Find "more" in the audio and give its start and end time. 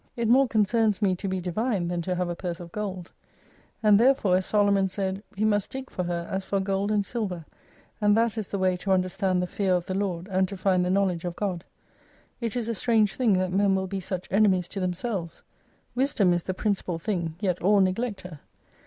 0.27-0.47